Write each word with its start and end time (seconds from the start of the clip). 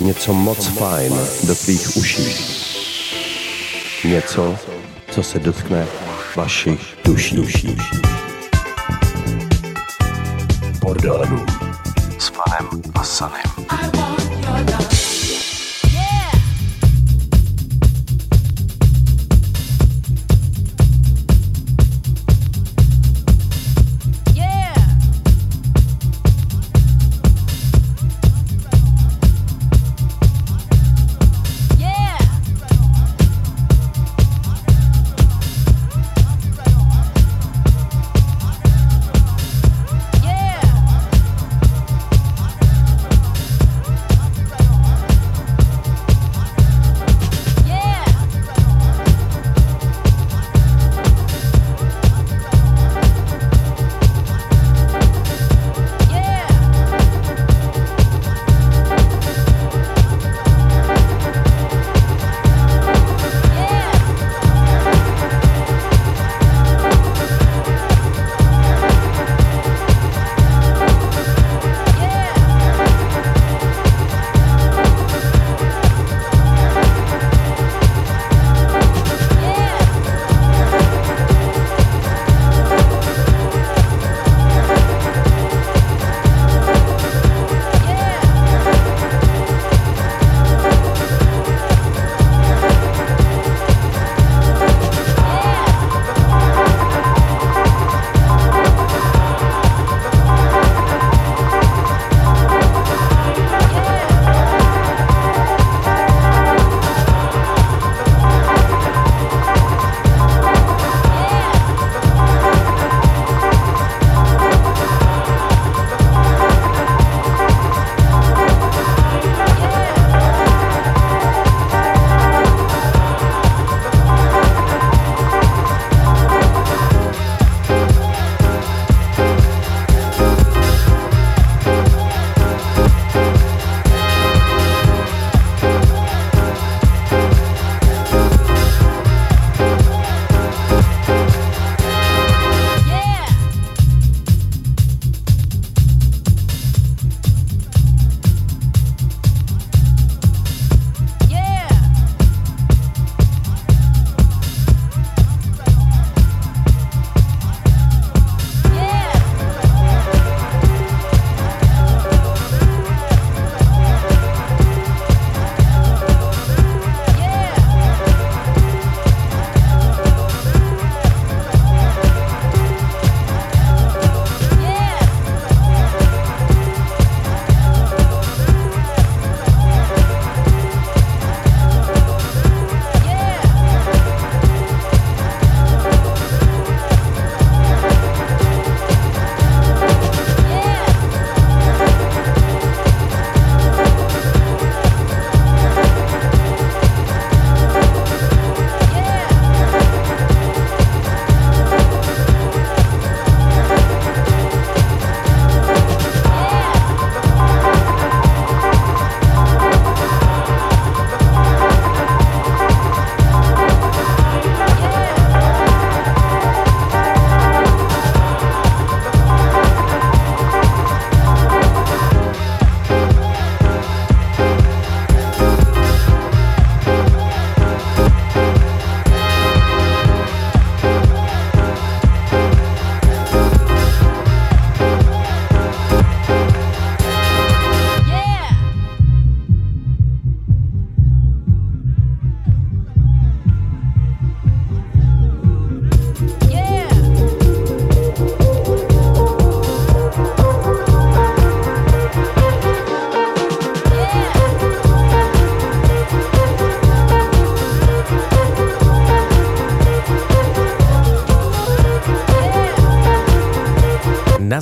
něco 0.00 0.32
moc 0.32 0.66
fajn 0.66 1.12
do 1.42 1.54
tvých 1.54 1.96
uší. 1.96 2.26
Něco, 4.04 4.56
co 5.10 5.22
se 5.22 5.38
dotkne 5.38 5.86
vašich 6.36 6.80
duší. 7.04 7.36
duší. 7.36 7.76
Bordelů 10.80 11.46
s 12.18 12.30
panem 12.30 12.82
a 12.94 13.04
Sanem. 13.04 14.15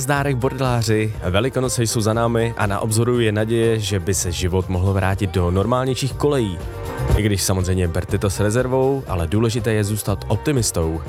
Nazdárek 0.05 0.37
bordeláři, 0.37 1.13
velikonoce 1.29 1.83
jsou 1.83 2.01
za 2.01 2.13
námi 2.13 2.53
a 2.57 2.65
na 2.65 2.79
obzoru 2.79 3.19
je 3.19 3.31
naděje, 3.31 3.79
že 3.79 3.99
by 3.99 4.13
se 4.13 4.31
život 4.31 4.69
mohl 4.69 4.93
vrátit 4.93 5.31
do 5.31 5.51
normálnějších 5.51 6.13
kolejí. 6.13 6.57
I 7.17 7.21
když 7.21 7.43
samozřejmě 7.43 7.87
berte 7.87 8.17
to 8.17 8.29
s 8.29 8.39
rezervou, 8.39 9.03
ale 9.07 9.27
důležité 9.27 9.73
je 9.73 9.83
zůstat 9.83 10.25
optimistou. 10.27 11.01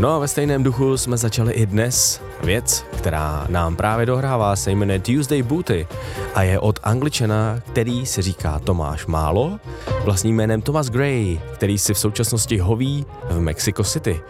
No 0.00 0.14
a 0.14 0.18
ve 0.18 0.28
stejném 0.28 0.62
duchu 0.62 0.96
jsme 0.96 1.16
začali 1.16 1.52
i 1.52 1.66
dnes. 1.66 2.22
Věc, 2.44 2.84
která 2.96 3.46
nám 3.48 3.76
právě 3.76 4.06
dohrává, 4.06 4.56
se 4.56 4.70
jmenuje 4.70 4.98
Tuesday 4.98 5.42
Booty 5.42 5.86
a 6.34 6.42
je 6.42 6.58
od 6.58 6.80
angličana, 6.82 7.60
který 7.72 8.06
se 8.06 8.22
říká 8.22 8.58
Tomáš 8.58 9.06
Málo, 9.06 9.58
vlastním 10.04 10.36
jménem 10.36 10.62
Thomas 10.62 10.90
Gray, 10.90 11.40
který 11.54 11.78
si 11.78 11.94
v 11.94 11.98
současnosti 11.98 12.58
hoví 12.58 13.06
v 13.30 13.40
Mexico 13.40 13.84
City. 13.84 14.20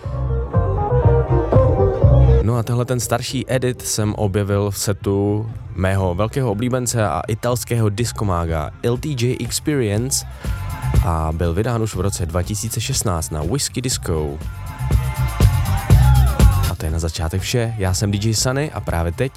A 2.58 2.62
tenhle 2.62 2.85
ten 2.85 3.00
starší 3.00 3.44
edit 3.49 3.82
jsem 3.82 4.14
objevil 4.14 4.70
v 4.70 4.79
setu 4.79 5.50
mého 5.75 6.14
velkého 6.14 6.50
oblíbence 6.50 7.06
a 7.06 7.23
italského 7.29 7.88
diskomága 7.88 8.70
LTJ 8.91 9.37
Experience 9.41 10.26
a 11.06 11.32
byl 11.32 11.55
vydán 11.55 11.82
už 11.82 11.94
v 11.94 12.00
roce 12.00 12.26
2016 12.26 13.31
na 13.31 13.43
Whisky 13.43 13.81
Disco. 13.81 14.38
A 16.70 16.75
to 16.76 16.85
je 16.85 16.91
na 16.91 16.99
začátek 16.99 17.43
vše, 17.43 17.75
já 17.79 17.94
jsem 17.94 18.11
DJ 18.11 18.35
Sunny 18.35 18.70
a 18.73 18.81
právě 18.81 19.12
teď 19.12 19.32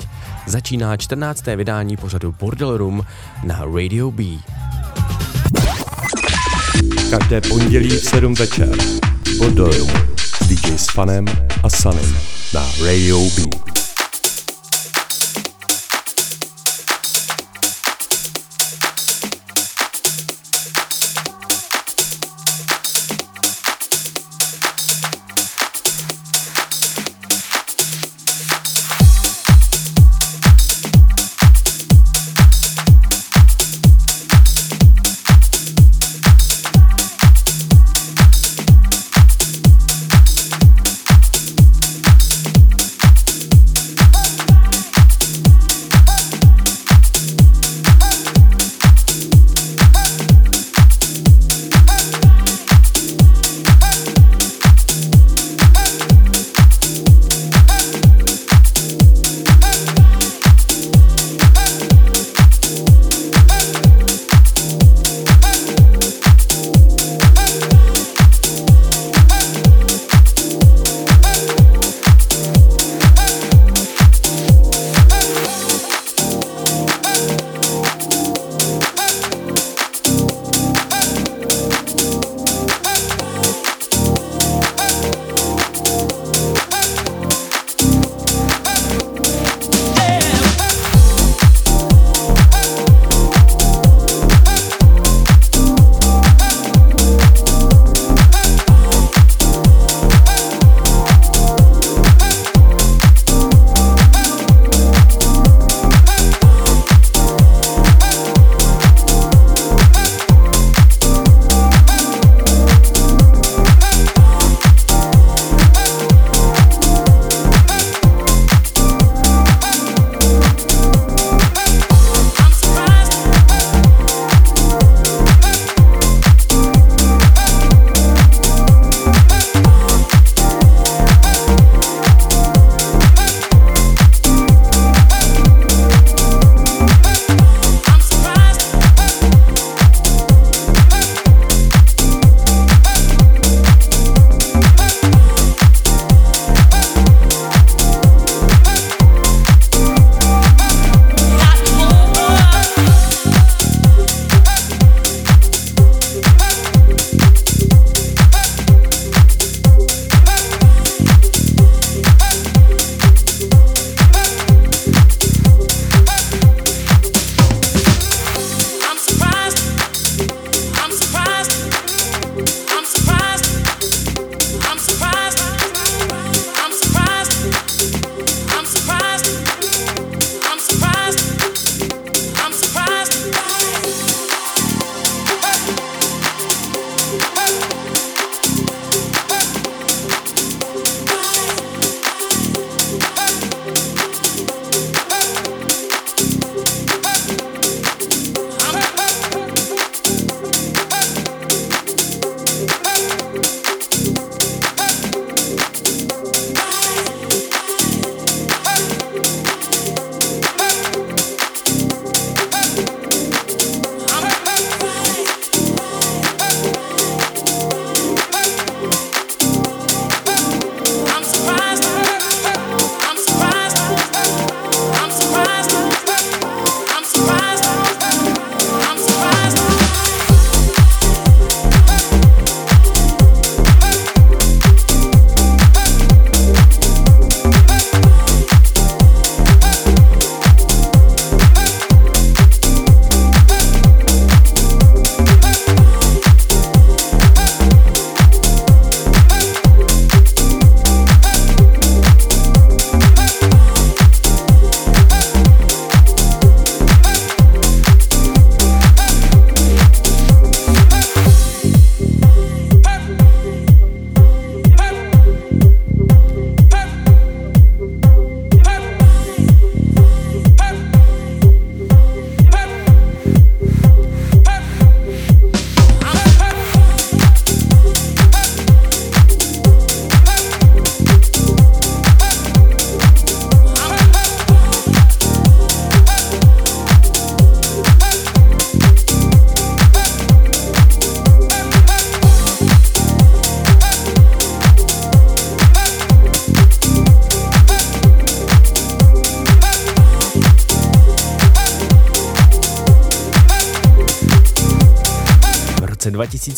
začíná 0.47 0.97
14. 0.97 1.45
vydání 1.45 1.97
pořadu 1.97 2.35
Bordel 2.39 2.77
Room 2.77 3.05
na 3.43 3.65
Radio 3.75 4.11
B. 4.11 4.23
Každé 7.09 7.41
pondělí 7.41 7.89
v 7.89 8.03
7 8.03 8.33
večer. 8.33 8.69
Bordel 9.39 9.71
Room 9.71 10.18
DJ 10.49 10.79
s 10.79 10.87
Fanem 10.89 11.25
a 11.61 11.69
Sunem 11.69 12.15
na 12.51 12.61
Radio 12.81 13.19
B. 13.35 13.68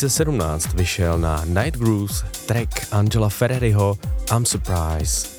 2017 0.02 0.74
vyšel 0.74 1.18
na 1.18 1.46
Night 1.46 1.78
Grooves 1.78 2.24
track 2.46 2.88
Angela 2.92 3.30
Ferreriho 3.30 3.98
I'm 4.36 4.46
Surprised. 4.46 5.30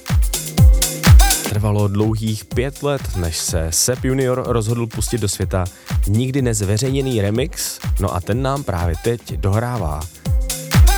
Trvalo 1.49 1.88
dlouhých 1.88 2.45
pět 2.45 2.83
let, 2.83 3.16
než 3.16 3.38
se 3.38 3.66
Sepp 3.71 4.04
Junior 4.04 4.42
rozhodl 4.47 4.87
pustit 4.87 5.19
do 5.19 5.28
světa 5.28 5.64
nikdy 6.07 6.42
nezveřejněný 6.42 7.21
remix, 7.21 7.78
no 8.00 8.14
a 8.14 8.21
ten 8.21 8.42
nám 8.42 8.64
právě 8.64 8.95
teď 9.04 9.33
dohrává. 9.33 10.00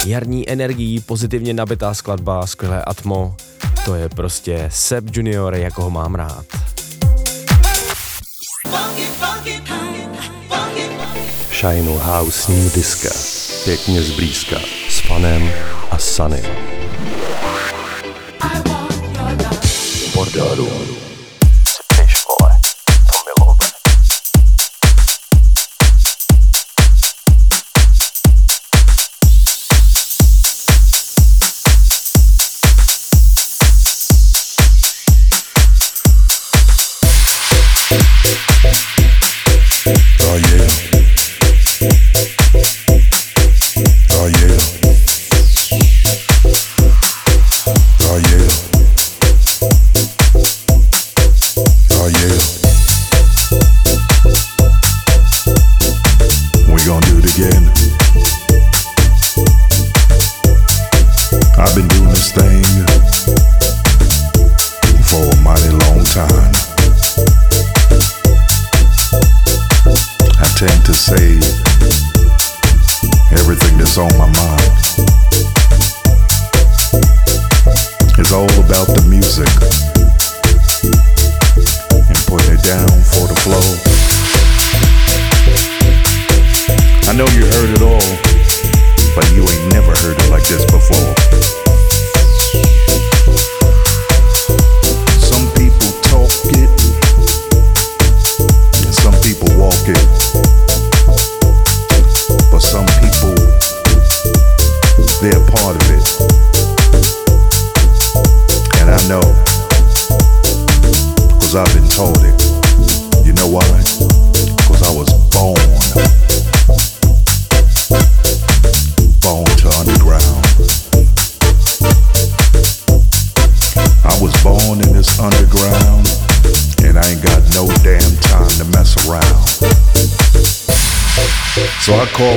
Jarní 0.06 0.50
energií, 0.50 1.00
pozitivně 1.00 1.54
nabitá 1.54 1.94
skladba, 1.94 2.46
skvělé 2.46 2.84
atmo, 2.84 3.36
to 3.84 3.94
je 3.94 4.08
prostě 4.08 4.68
Sepp 4.72 5.16
Junior, 5.16 5.54
jako 5.54 5.82
ho 5.82 5.90
mám 5.90 6.14
rád. 6.14 6.46
Shine 11.50 11.98
House 11.98 12.52
New 12.52 12.74
Discuss 12.74 13.33
pěkně 13.64 14.02
zblízka 14.02 14.60
s 14.88 15.00
Fanem 15.00 15.52
a 15.90 15.98
Sanem. 15.98 16.44
Bordelů. 20.14 21.03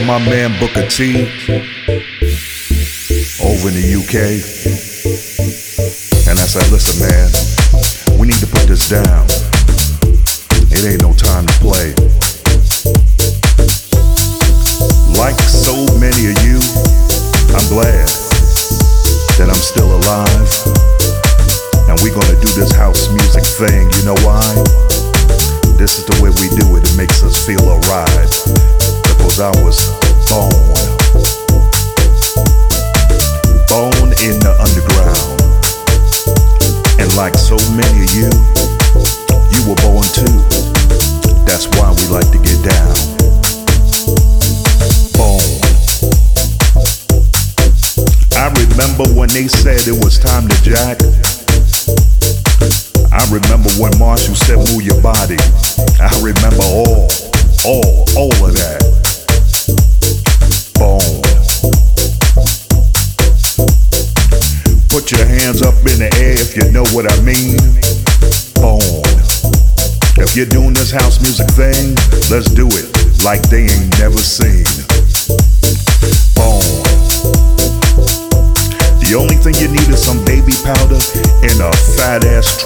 my 0.07 0.17
man 0.19 0.57
Booker 0.57 0.87
T. 0.87 1.27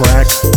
track. 0.03 0.50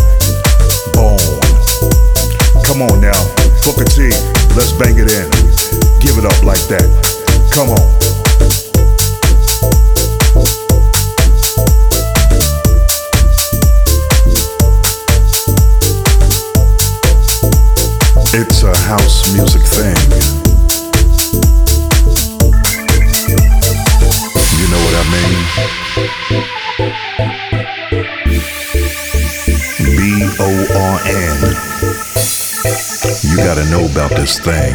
this 34.35 34.45
thing, 34.45 34.75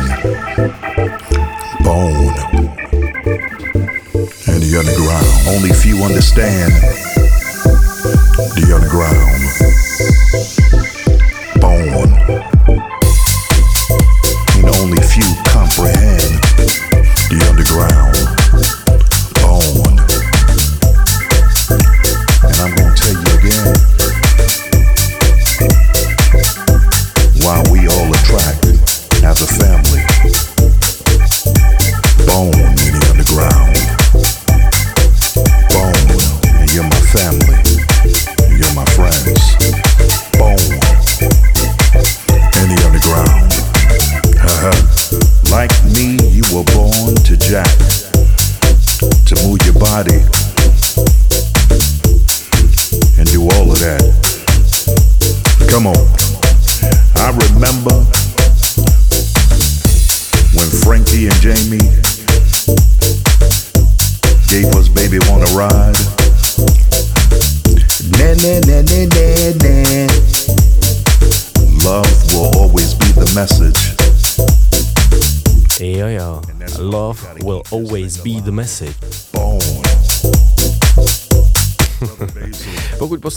bone, 1.84 2.36
and 4.48 4.62
the 4.62 4.76
underground. 4.78 5.26
Only 5.48 5.72
few 5.74 6.04
understand 6.04 6.74
the 8.56 8.74
underground, 8.76 9.42
bone. 11.62 12.59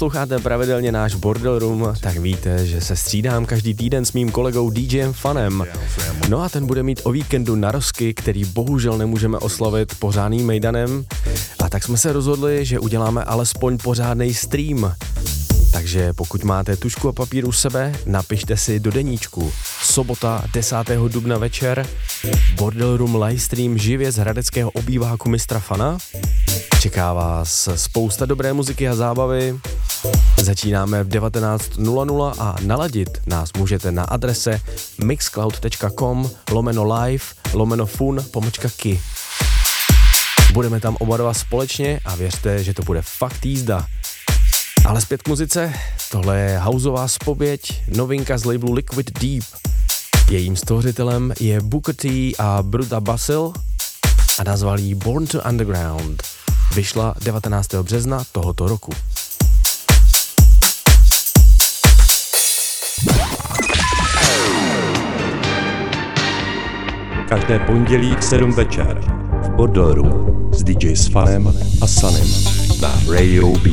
Posloucháte 0.03 0.39
pravidelně 0.39 0.93
náš 0.93 1.15
Bordel 1.15 1.59
Room, 1.59 1.95
tak 2.01 2.17
víte, 2.17 2.67
že 2.67 2.81
se 2.81 2.97
střídám 2.97 3.47
každý 3.47 3.75
týden 3.75 4.05
s 4.05 4.13
mým 4.13 4.31
kolegou 4.31 4.71
DJem 4.71 5.13
Fanem. 5.13 5.65
No 6.29 6.43
a 6.43 6.49
ten 6.49 6.67
bude 6.67 6.83
mít 6.83 7.01
o 7.05 7.13
víkendu 7.13 7.57
narosky, 7.57 8.15
který 8.15 8.45
bohužel 8.45 8.99
nemůžeme 8.99 9.39
oslavit 9.39 9.95
pořádným 9.99 10.47
mejdanem. 10.47 11.05
A 11.59 11.69
tak 11.69 11.85
jsme 11.85 11.97
se 11.97 12.13
rozhodli, 12.13 12.65
že 12.65 12.79
uděláme 12.79 13.25
alespoň 13.25 13.79
pořádný 13.79 14.35
stream. 14.35 14.95
Takže 15.73 16.13
pokud 16.13 16.45
máte 16.45 16.77
tušku 16.77 17.09
a 17.09 17.13
papír 17.13 17.45
u 17.45 17.53
sebe, 17.53 17.93
napište 18.07 18.57
si 18.57 18.81
do 18.81 18.91
deníčku. 18.91 19.53
Sobota 19.83 20.45
10. 20.55 20.77
dubna 21.09 21.39
večer, 21.39 21.87
Bordel 22.57 22.97
Room 22.97 23.23
livestream 23.23 23.79
živě 23.79 24.13
z 24.13 24.17
hradeckého 24.17 24.71
obýváku 24.71 25.29
mistra 25.29 25.61
Fana. 25.61 25.99
Čeká 26.81 27.13
vás 27.13 27.69
spousta 27.77 28.27
dobré 28.27 28.53
muziky 28.53 28.89
a 28.89 28.95
zábavy. 28.95 29.59
Začínáme 30.43 31.05
v 31.05 31.09
19.00 31.09 32.35
a 32.39 32.57
naladit 32.67 33.09
nás 33.27 33.51
můžete 33.57 33.93
na 33.93 34.05
adrese 34.05 34.61
mixcloud.com 35.05 36.31
lomeno 36.51 36.95
live 36.95 37.25
lomeno 37.53 37.87
fun 37.87 38.25
pomočka 38.31 38.69
ki. 38.77 39.01
Budeme 40.53 40.81
tam 40.81 40.97
oba 41.01 41.17
dva 41.17 41.35
společně 41.35 42.01
a 42.05 42.15
věřte, 42.15 42.65
že 42.65 42.75
to 42.75 42.83
bude 42.83 43.03
fakt 43.03 43.47
jízda. 43.47 43.87
Ale 44.85 45.01
zpět 45.01 45.23
k 45.23 45.29
muzice, 45.29 45.73
tohle 46.11 46.39
je 46.39 46.59
houseová 46.59 47.09
spověď, 47.09 47.83
novinka 47.89 48.39
z 48.39 48.45
labelu 48.45 48.73
Liquid 48.73 49.19
Deep. 49.19 49.45
Jejím 50.31 50.57
stvořitelem 50.57 51.33
je 51.41 51.61
Booker 51.61 51.95
T 51.95 52.33
a 52.39 52.63
Bruta 52.63 53.01
Basil 53.01 53.53
a 54.39 54.45
nazval 54.45 54.79
ji 54.79 54.95
Born 54.95 55.27
to 55.27 55.43
Underground. 55.49 56.23
Vyšla 56.75 57.15
19. 57.25 57.75
března 57.75 58.25
tohoto 58.33 58.69
roku. 58.69 58.93
Každé 67.33 67.59
pondělí 67.59 68.17
v 68.21 68.25
7 68.25 68.53
večer 68.53 69.01
v 69.43 69.51
Bordelru 69.51 70.51
s 70.53 70.65
DJ 70.65 70.97
Sfanem 70.97 71.53
a 71.83 71.87
Sanem 71.87 72.29
na 72.83 73.13
Radio 73.13 73.49
B. 73.49 73.71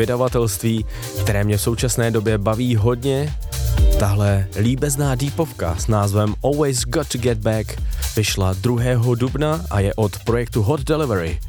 vydavatelství, 0.00 0.84
které 1.20 1.44
mě 1.44 1.56
v 1.56 1.62
současné 1.62 2.10
době 2.10 2.38
baví 2.38 2.76
hodně. 2.76 3.34
Tahle 3.98 4.46
líbezná 4.60 5.14
deepovka 5.14 5.76
s 5.78 5.86
názvem 5.86 6.34
Always 6.44 6.80
Got 6.80 7.08
to 7.08 7.18
Get 7.18 7.38
Back 7.38 7.82
vyšla 8.16 8.52
2. 8.52 9.14
dubna 9.14 9.64
a 9.70 9.80
je 9.80 9.94
od 9.94 10.18
projektu 10.18 10.62
Hot 10.62 10.80
Delivery. 10.80 11.40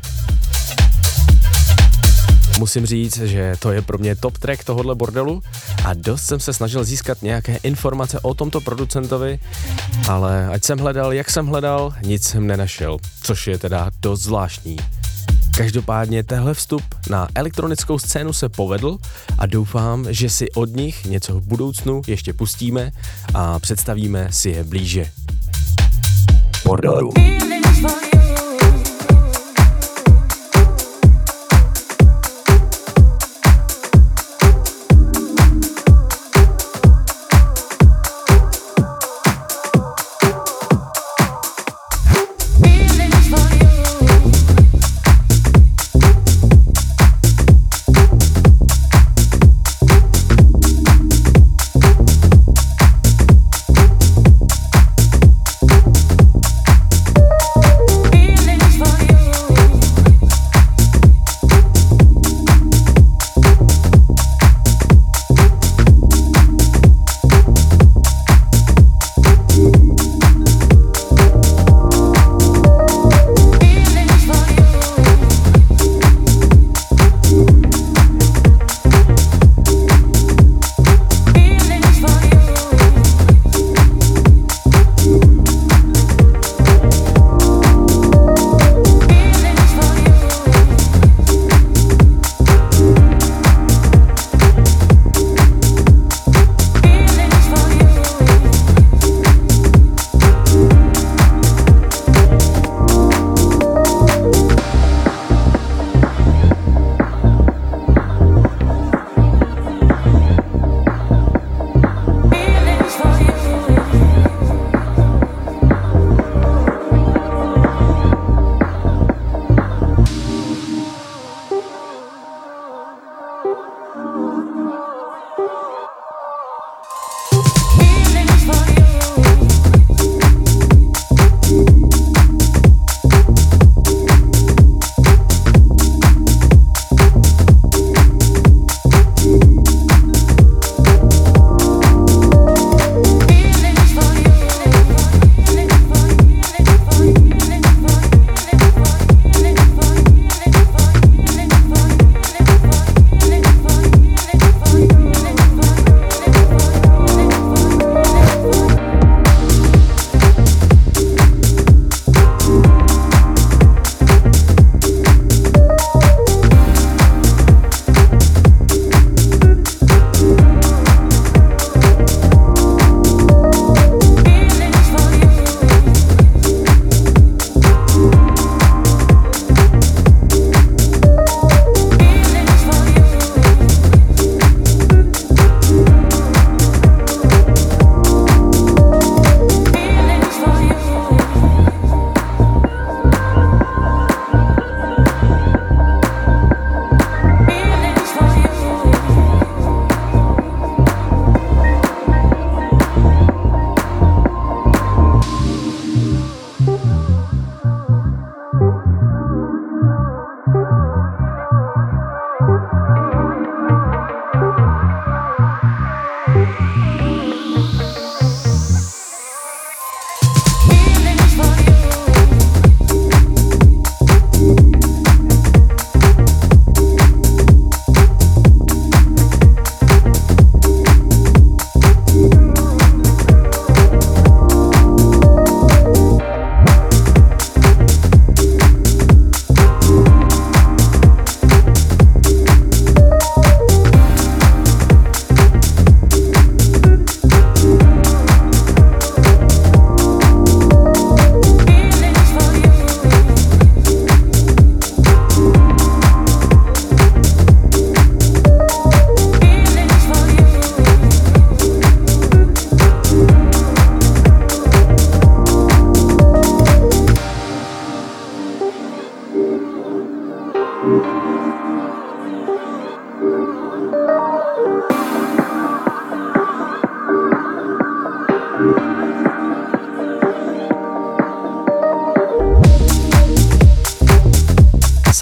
Musím 2.60 2.86
říct, 2.86 3.18
že 3.18 3.56
to 3.60 3.72
je 3.72 3.82
pro 3.82 3.98
mě 3.98 4.16
top 4.16 4.38
track 4.38 4.64
tohohle 4.64 4.96
bordelu 4.96 5.44
a 5.86 5.94
dost 5.94 6.24
jsem 6.24 6.40
se 6.40 6.54
snažil 6.54 6.84
získat 6.84 7.22
nějaké 7.22 7.56
informace 7.64 8.20
o 8.20 8.34
tomto 8.34 8.62
producentovi, 8.62 9.40
ale 10.10 10.48
ať 10.48 10.64
jsem 10.64 10.80
hledal, 10.80 11.14
jak 11.14 11.30
jsem 11.30 11.48
hledal, 11.48 11.94
nic 12.04 12.28
jsem 12.28 12.48
nenašel, 12.48 12.98
což 13.24 13.48
je 13.48 13.58
teda 13.58 13.92
dost 14.02 14.22
zvláštní. 14.22 14.78
Každopádně 15.62 16.24
tehle 16.24 16.54
vstup 16.54 16.82
na 17.10 17.28
elektronickou 17.36 18.00
scénu 18.00 18.34
se 18.34 18.50
povedl 18.50 18.98
a 19.38 19.46
doufám, 19.46 20.06
že 20.10 20.30
si 20.30 20.52
od 20.52 20.76
nich 20.76 21.06
něco 21.06 21.40
v 21.40 21.48
budoucnu 21.48 22.02
ještě 22.08 22.34
pustíme 22.34 22.92
a 23.34 23.60
představíme 23.60 24.28
si 24.32 24.50
je 24.50 24.64
blíže. 24.64 25.12
Bordeaux. 26.66 27.14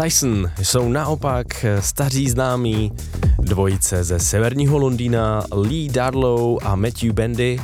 Sison 0.10 0.52
jsou 0.62 0.90
naopak 0.90 1.66
staří 1.80 2.30
známí 2.30 2.92
dvojice 3.40 4.04
ze 4.04 4.20
severního 4.20 4.78
Londýna 4.78 5.44
Lee 5.52 5.90
Darlow 5.90 6.58
a 6.64 6.76
Matthew 6.76 7.14
Bendy 7.14 7.60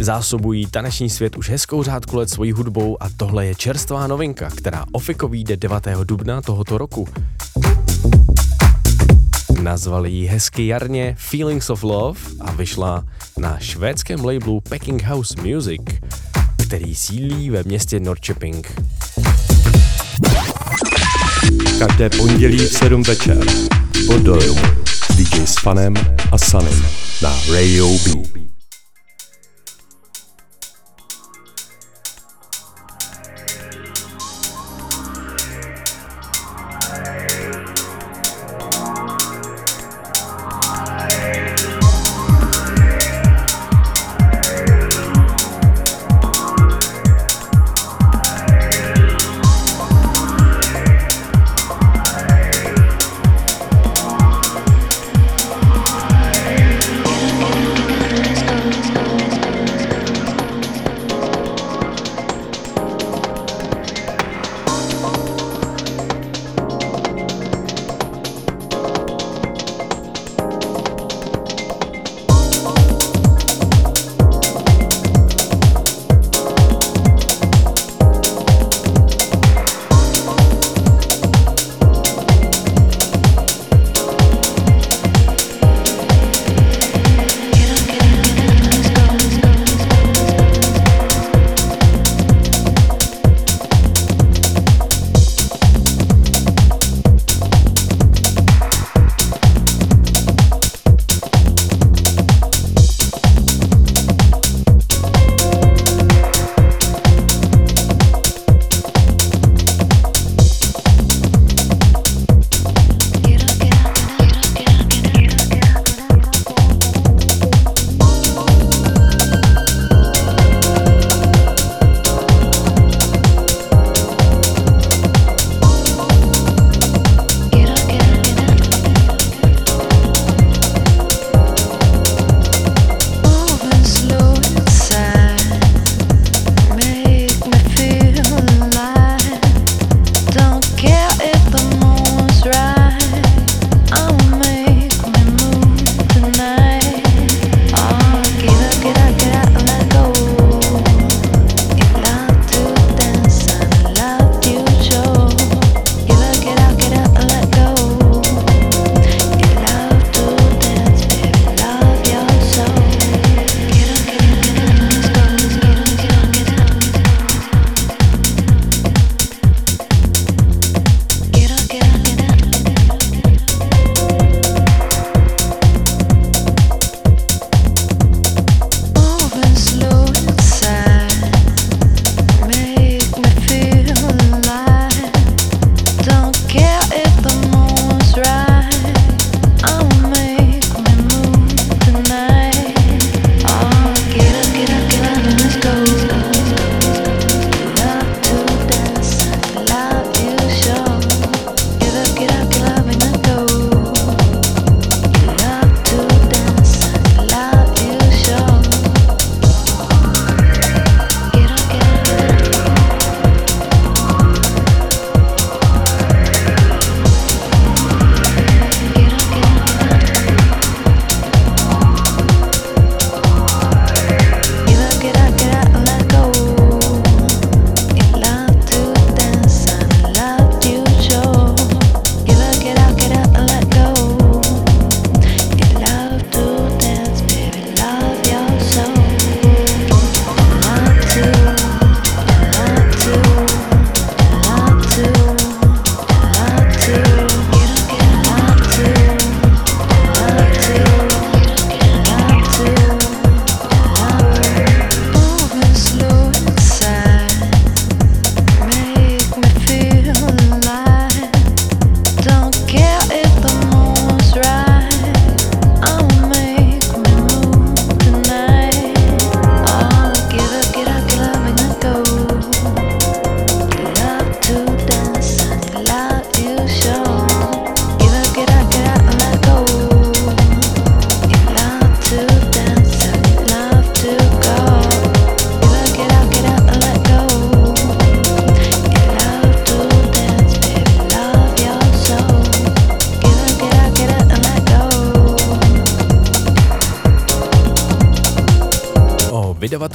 zásobují 0.00 0.66
taneční 0.66 1.10
svět 1.10 1.36
už 1.36 1.50
hezkou 1.50 1.82
řádku 1.82 2.16
let 2.16 2.30
svojí 2.30 2.52
hudbou 2.52 3.02
a 3.02 3.08
tohle 3.16 3.46
je 3.46 3.54
čerstvá 3.54 4.06
novinka, 4.06 4.50
která 4.50 4.84
ofiko 4.92 5.28
vyjde 5.28 5.56
9. 5.56 5.88
dubna 6.04 6.42
tohoto 6.42 6.78
roku. 6.78 7.08
Nazvali 9.62 10.10
ji 10.10 10.26
hezky 10.26 10.66
jarně 10.66 11.16
Feelings 11.18 11.70
of 11.70 11.82
Love 11.82 12.20
a 12.40 12.52
vyšla 12.52 13.04
na 13.38 13.58
švédském 13.58 14.24
labelu 14.24 14.60
Packing 14.60 15.02
House 15.02 15.34
Music, 15.42 15.82
který 16.66 16.94
sílí 16.94 17.50
ve 17.50 17.62
městě 17.62 18.00
Norrköping. 18.00 18.83
Každé 21.78 22.10
pondělí 22.10 22.58
v 22.58 22.72
7 22.72 23.02
večer 23.02 23.46
pod 24.06 24.22
Dojmu 24.22 24.60
s 25.10 25.16
DJ 25.16 25.40
Fanem 25.60 25.94
a 26.32 26.38
Sanem 26.38 26.84
na 27.22 27.36
Radio 27.52 27.88
B. 27.88 28.33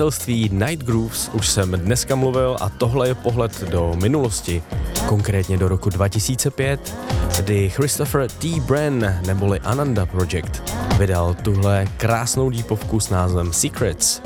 vydavatelství 0.10 0.50
Night 0.54 0.86
Grooves 0.86 1.30
už 1.34 1.50
jsem 1.50 1.72
dneska 1.72 2.16
mluvil 2.16 2.58
a 2.62 2.70
tohle 2.70 3.08
je 3.08 3.16
pohled 3.16 3.64
do 3.64 3.94
minulosti, 4.02 4.64
konkrétně 5.08 5.58
do 5.58 5.68
roku 5.68 5.90
2005, 5.90 6.98
kdy 7.38 7.70
Christopher 7.70 8.30
T. 8.30 8.48
Bren 8.60 9.22
neboli 9.28 9.60
Ananda 9.60 10.06
Project 10.06 10.62
vydal 10.98 11.34
tuhle 11.34 11.88
krásnou 11.98 12.50
dípovku 12.50 13.00
s 13.00 13.10
názvem 13.10 13.54
Secrets. 13.54 14.22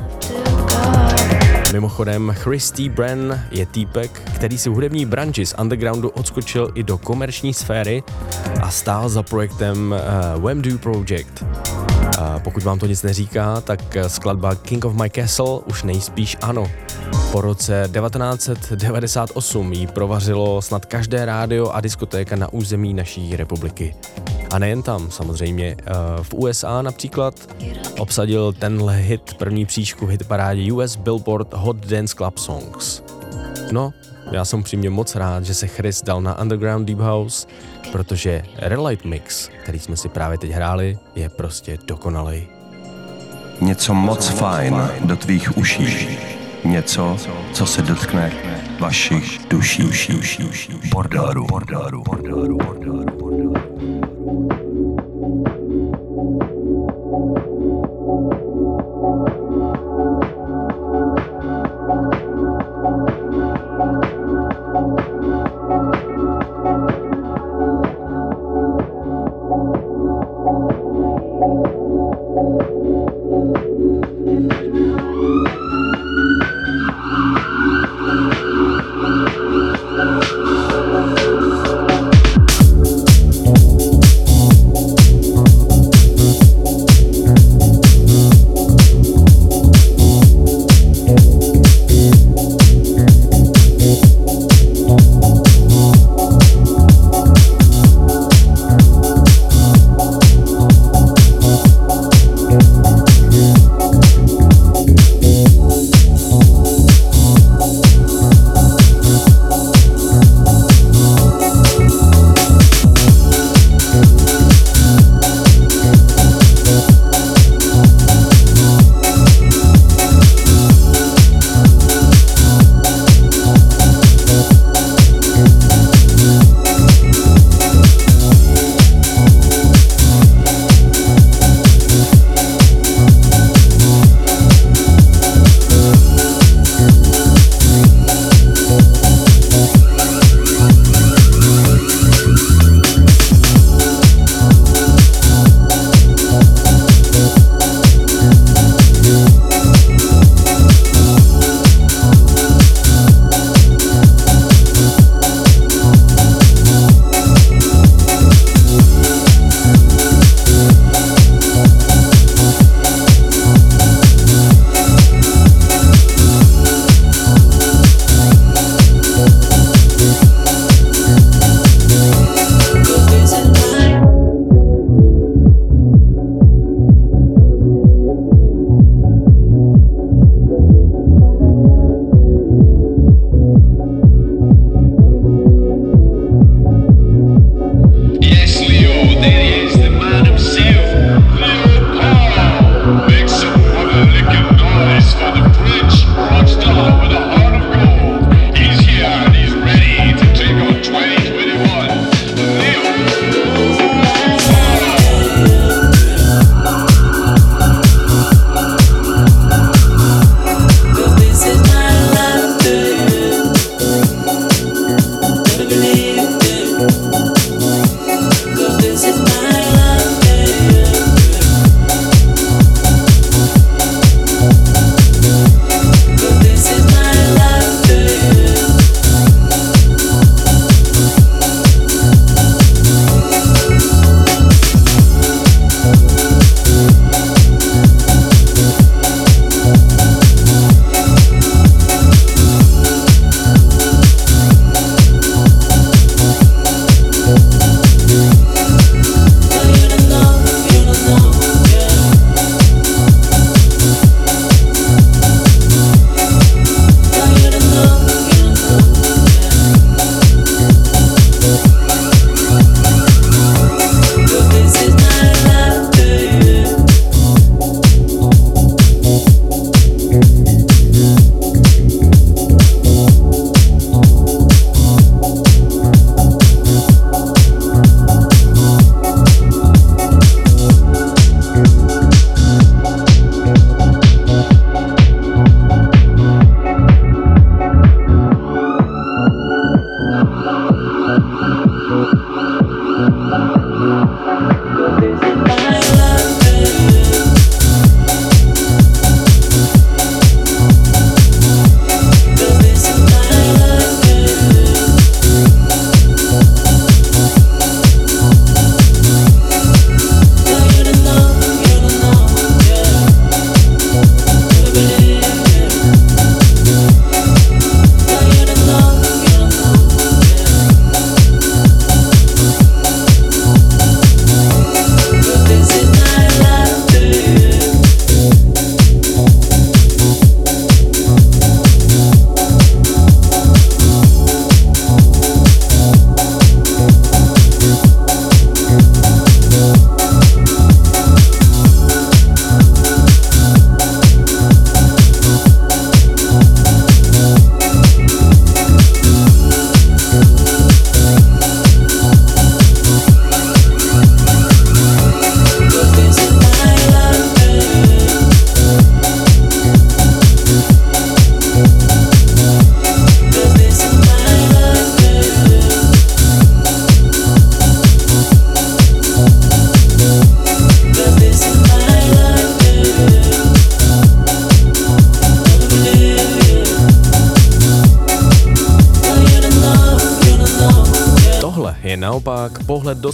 Mimochodem, 1.73 2.35
Chris 2.35 2.71
T. 2.71 2.89
Bren 2.89 3.47
je 3.51 3.65
týpek, 3.65 4.21
který 4.35 4.57
si 4.57 4.69
v 4.69 4.73
hudební 4.73 5.05
branži 5.05 5.45
z 5.45 5.55
undergroundu 5.61 6.09
odskočil 6.09 6.71
i 6.75 6.83
do 6.83 6.97
komerční 6.97 7.53
sféry 7.53 8.03
a 8.61 8.71
stál 8.71 9.09
za 9.09 9.23
projektem 9.23 9.95
uh, 10.35 10.43
Wemdu 10.43 10.77
Project. 10.77 11.43
Pokud 12.53 12.63
vám 12.63 12.79
to 12.79 12.85
nic 12.85 13.03
neříká, 13.03 13.61
tak 13.61 13.97
skladba 14.07 14.55
King 14.55 14.85
of 14.85 14.93
My 14.93 15.09
Castle 15.09 15.59
už 15.69 15.83
nejspíš 15.83 16.37
ano. 16.41 16.71
Po 17.31 17.41
roce 17.41 17.89
1998 17.93 19.73
jí 19.73 19.87
provařilo 19.87 20.61
snad 20.61 20.85
každé 20.85 21.25
rádio 21.25 21.69
a 21.69 21.81
diskotéka 21.81 22.35
na 22.35 22.53
území 22.53 22.93
naší 22.93 23.35
republiky. 23.35 23.95
A 24.51 24.59
nejen 24.59 24.81
tam, 24.81 25.11
samozřejmě. 25.11 25.75
Eh, 25.79 25.93
v 26.21 26.33
USA 26.33 26.81
například 26.81 27.55
obsadil 27.99 28.53
tenhle 28.53 28.97
hit 28.97 29.33
první 29.33 29.65
příčku 29.65 30.05
v 30.05 30.09
hitparádě 30.09 30.73
US 30.73 30.95
Billboard 30.95 31.53
Hot 31.53 31.85
Dance 31.85 32.15
Club 32.15 32.37
Songs. 32.37 33.03
No, 33.71 33.93
já 34.31 34.45
jsem 34.45 34.63
přímě 34.63 34.89
moc 34.89 35.15
rád, 35.15 35.45
že 35.45 35.53
se 35.53 35.67
Chris 35.67 36.01
dal 36.01 36.21
na 36.21 36.41
Underground 36.41 36.87
Deep 36.87 36.99
House, 36.99 37.47
protože 37.93 38.43
Relight 38.57 39.05
Mix, 39.05 39.49
který 39.63 39.79
jsme 39.79 39.97
si 39.97 40.09
právě 40.09 40.37
teď 40.37 40.51
hráli, 40.51 40.97
je 41.15 41.29
prostě 41.29 41.77
dokonalý. 41.87 42.47
Něco 43.61 43.93
moc 43.93 44.27
fajn 44.27 44.89
do 45.05 45.15
tvých 45.15 45.57
uší. 45.57 46.17
Něco, 46.63 47.17
co 47.53 47.65
se 47.65 47.81
dotkne 47.81 48.31
vašich 48.79 49.39
duší. 49.49 50.13
Bordaru, 50.93 51.45
bordaru, 51.45 52.03
bordaru, 52.03 52.57
bordaru, 52.57 53.05
bordaru. 53.07 53.32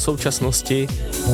Současnosti 0.10 0.88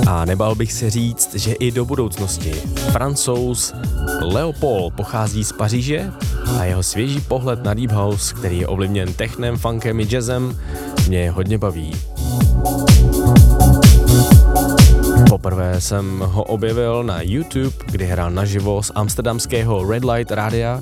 a 0.07 0.25
nebal 0.25 0.55
bych 0.55 0.73
se 0.73 0.89
říct, 0.89 1.35
že 1.35 1.53
i 1.53 1.71
do 1.71 1.85
budoucnosti. 1.85 2.51
Francouz 2.91 3.73
Leopold 4.21 4.93
pochází 4.93 5.43
z 5.43 5.51
Paříže 5.51 6.11
a 6.59 6.63
jeho 6.63 6.83
svěží 6.83 7.21
pohled 7.21 7.63
na 7.63 7.73
Deep 7.73 7.91
House, 7.91 8.35
který 8.35 8.59
je 8.59 8.67
ovlivněn 8.67 9.13
technem, 9.13 9.57
funkem 9.57 9.99
i 9.99 10.05
jazzem, 10.05 10.57
mě 11.07 11.31
hodně 11.31 11.57
baví. 11.57 11.91
Poprvé 15.29 15.81
jsem 15.81 16.19
ho 16.19 16.43
objevil 16.43 17.03
na 17.03 17.21
YouTube, 17.21 17.75
kdy 17.85 18.05
hrál 18.05 18.31
naživo 18.31 18.83
z 18.83 18.91
amsterdamského 18.95 19.91
Red 19.91 20.03
Light 20.05 20.31
rádia 20.31 20.81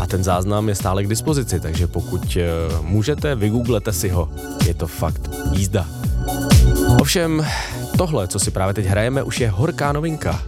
a 0.00 0.06
ten 0.06 0.24
záznam 0.24 0.68
je 0.68 0.74
stále 0.74 1.04
k 1.04 1.08
dispozici, 1.08 1.60
takže 1.60 1.86
pokud 1.86 2.36
eh, 2.36 2.46
můžete, 2.82 3.34
vygooglete 3.34 3.92
si 3.92 4.08
ho. 4.08 4.28
Je 4.66 4.74
to 4.74 4.86
fakt 4.86 5.30
jízda. 5.52 6.03
Ovšem, 7.00 7.46
tohle, 7.98 8.28
co 8.28 8.38
si 8.38 8.50
právě 8.50 8.74
teď 8.74 8.86
hrajeme, 8.86 9.22
už 9.22 9.40
je 9.40 9.50
horká 9.50 9.92
novinka. 9.92 10.42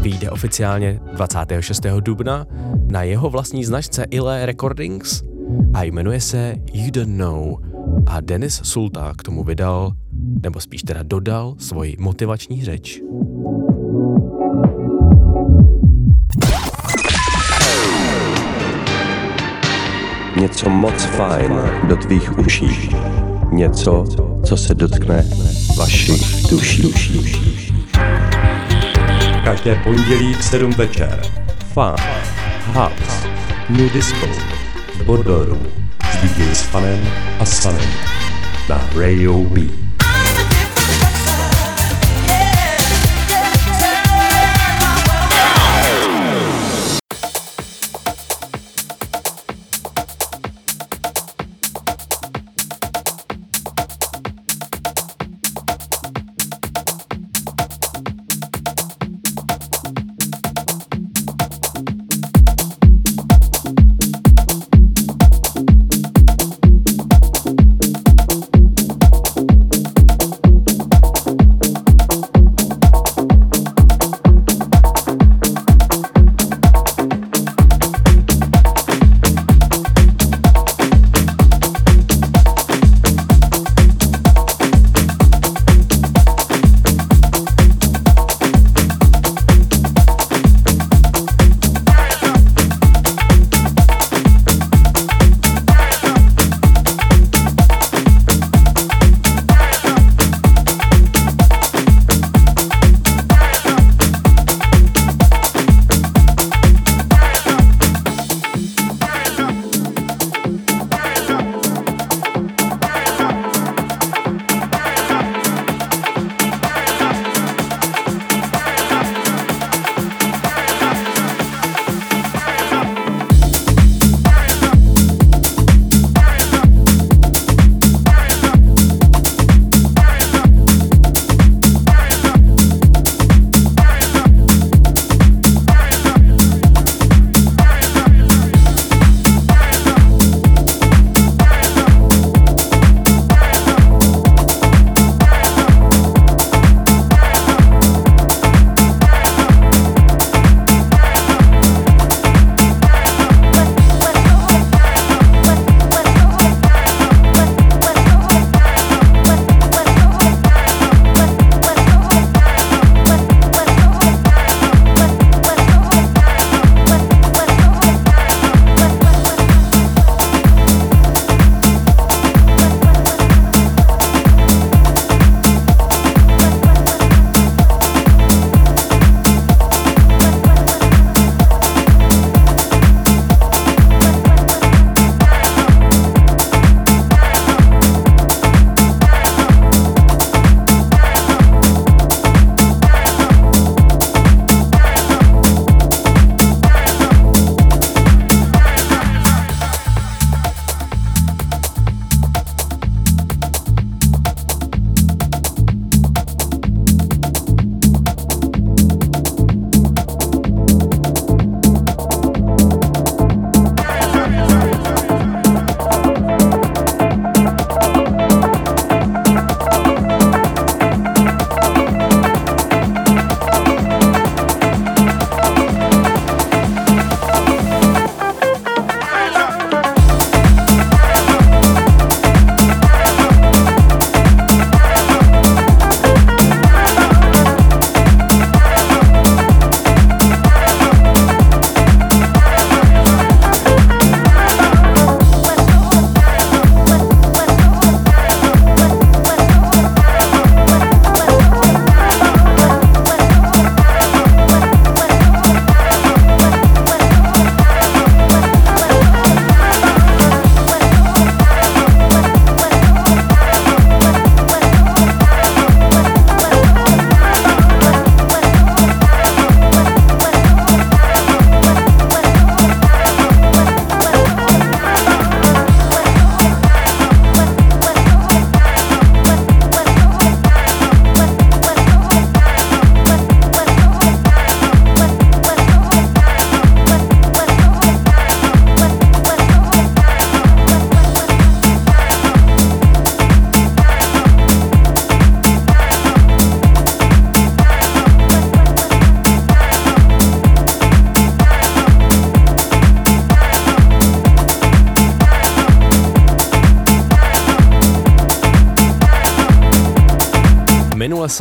Vyjde 0.00 0.30
oficiálně 0.30 1.00
26. 1.12 1.86
dubna 2.00 2.46
na 2.90 3.02
jeho 3.02 3.30
vlastní 3.30 3.64
značce 3.64 4.04
Ile 4.10 4.46
Recordings 4.46 5.22
a 5.74 5.82
jmenuje 5.82 6.20
se 6.20 6.54
You 6.72 6.90
Don't 6.90 7.16
Know. 7.16 7.56
A 8.06 8.20
Denis 8.20 8.60
Sulta 8.64 9.12
k 9.18 9.22
tomu 9.22 9.44
vydal, 9.44 9.92
nebo 10.42 10.60
spíš 10.60 10.82
teda 10.82 11.02
dodal, 11.02 11.54
svoji 11.58 11.96
motivační 11.98 12.64
řeč. 12.64 13.00
Něco 20.40 20.70
moc 20.70 21.04
fajn 21.04 21.52
do 21.88 21.96
tvých 21.96 22.38
uší. 22.38 22.90
Něco, 23.52 24.04
co 24.44 24.56
se 24.56 24.74
dotkne 24.74 25.24
vašich 25.82 26.42
duší. 26.50 26.94
Každé 29.44 29.74
pondělí 29.74 30.34
v 30.34 30.44
7 30.44 30.70
večer. 30.70 31.22
Fun, 31.74 31.94
House, 32.72 33.28
New 33.68 33.92
Disco, 33.92 34.26
Bodoru 35.04 35.58
s 36.12 36.16
DJ 36.16 36.54
s 36.54 36.62
Fanem 36.62 37.08
a 37.38 37.44
Sanem 37.44 37.90
na 38.68 38.88
Radio 38.94 39.38
B. 39.38 39.81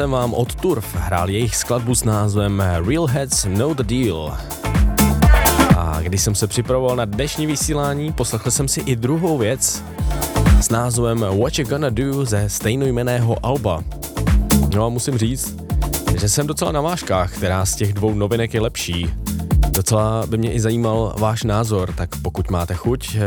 jsem 0.01 0.11
vám 0.11 0.33
od 0.33 0.55
Turf 0.55 0.95
hrál 0.95 1.29
jejich 1.29 1.55
skladbu 1.55 1.95
s 1.95 2.03
názvem 2.03 2.63
Real 2.87 3.05
Heads 3.05 3.45
Know 3.45 3.73
the 3.73 3.83
Deal. 3.83 4.37
A 5.77 6.01
když 6.01 6.21
jsem 6.21 6.35
se 6.35 6.47
připravoval 6.47 6.95
na 6.95 7.05
dnešní 7.05 7.45
vysílání, 7.45 8.13
poslechl 8.13 8.51
jsem 8.51 8.67
si 8.67 8.79
i 8.79 8.95
druhou 8.95 9.37
věc 9.37 9.83
s 10.61 10.69
názvem 10.69 11.19
What 11.19 11.59
You 11.59 11.67
Gonna 11.67 11.89
Do 11.89 12.25
ze 12.25 12.49
stejnojmeného 12.49 13.45
alba. 13.45 13.83
No 14.75 14.85
a 14.85 14.89
musím 14.89 15.17
říct, 15.17 15.55
že 16.19 16.29
jsem 16.29 16.47
docela 16.47 16.71
na 16.71 16.81
vážkách, 16.81 17.33
která 17.33 17.65
z 17.65 17.75
těch 17.75 17.93
dvou 17.93 18.13
novinek 18.13 18.53
je 18.53 18.61
lepší. 18.61 19.09
Docela 19.69 20.25
by 20.27 20.37
mě 20.37 20.53
i 20.53 20.59
zajímal 20.59 21.15
váš 21.19 21.43
názor, 21.43 21.93
tak 21.93 22.09
pokud 22.21 22.51
máte 22.51 22.73
chuť, 22.73 23.15
eh, 23.15 23.19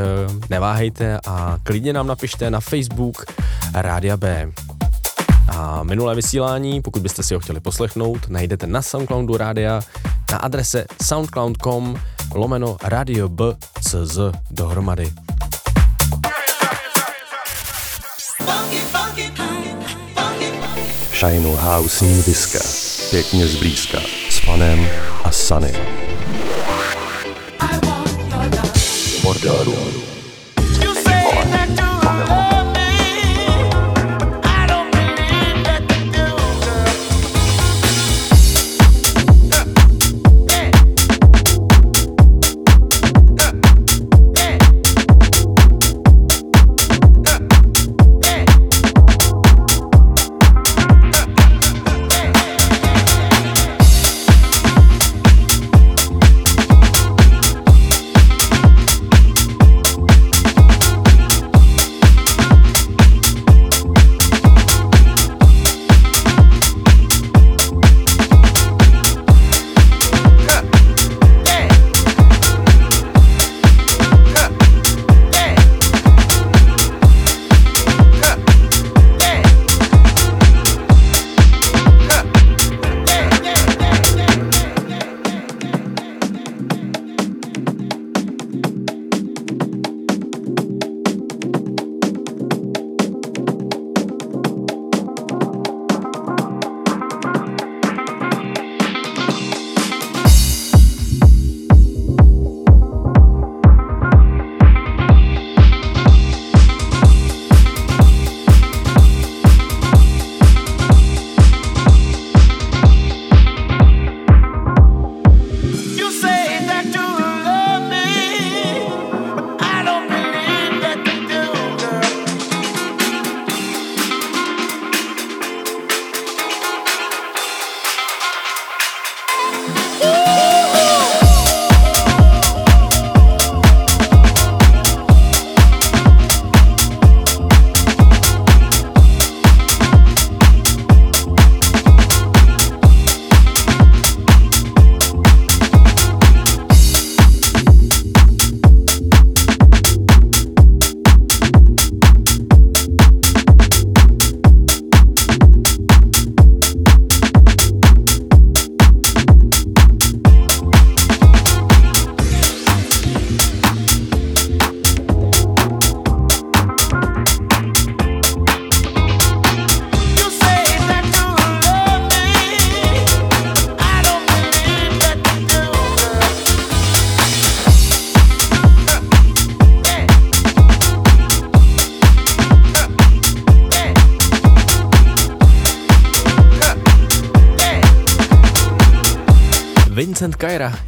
neváhejte 0.51 1.21
a 1.27 1.59
klidně 1.63 1.93
nám 1.93 2.07
napište 2.07 2.51
na 2.51 2.61
Facebook 2.61 3.25
Rádia 3.75 4.17
B. 4.17 4.53
A 5.49 5.83
minulé 5.83 6.15
vysílání, 6.15 6.83
pokud 6.83 7.03
byste 7.03 7.23
si 7.23 7.35
ho 7.35 7.41
chtěli 7.41 7.61
poslechnout, 7.61 8.29
najdete 8.29 8.67
na 8.67 8.83
Soundcloudu 8.83 9.37
rádia 9.37 9.81
na 10.33 10.39
adrese 10.39 10.85
soundcloud.com 11.03 11.97
lomeno 12.35 12.77
radio 12.83 13.29
B.cz 13.29 14.19
dohromady. 14.51 15.13
Shine 21.13 21.57
House 21.57 22.05
New 22.05 22.25
Disco. 22.25 22.59
Pěkně 23.11 23.47
zblízka. 23.47 23.99
S 24.31 24.41
panem 24.47 24.89
a 25.25 25.31
Sanem. 25.31 25.75
Bordeaux. 29.23 30.14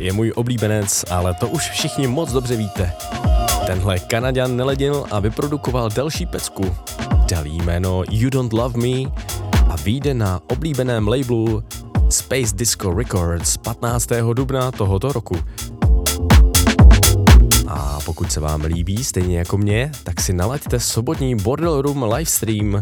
Je 0.06 0.12
můj 0.12 0.32
oblíbenec, 0.36 1.04
ale 1.10 1.34
to 1.34 1.48
už 1.48 1.70
všichni 1.70 2.06
moc 2.06 2.32
dobře 2.32 2.56
víte. 2.56 2.92
Tenhle 3.66 3.98
Kanaďan 3.98 4.56
neledil 4.56 5.04
a 5.10 5.20
vyprodukoval 5.20 5.90
další 5.90 6.26
pecku. 6.26 6.76
Dal 7.30 7.46
jméno 7.46 8.02
You 8.10 8.30
Don't 8.30 8.52
Love 8.52 8.78
Me 8.78 9.10
a 9.68 9.76
vyjde 9.76 10.14
na 10.14 10.40
oblíbeném 10.50 11.08
labelu 11.08 11.62
Space 12.08 12.56
Disco 12.56 12.94
Records 12.94 13.56
15. 13.56 14.08
dubna 14.34 14.70
tohoto 14.70 15.12
roku. 15.12 15.36
A 17.68 17.98
pokud 18.04 18.32
se 18.32 18.40
vám 18.40 18.64
líbí, 18.64 19.04
stejně 19.04 19.38
jako 19.38 19.58
mě, 19.58 19.92
tak 20.02 20.20
si 20.20 20.32
nalaďte 20.32 20.80
sobotní 20.80 21.34
Bordel 21.34 21.82
Room 21.82 22.02
livestream, 22.02 22.80